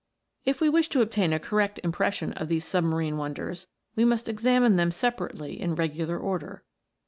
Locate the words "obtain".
1.03-1.31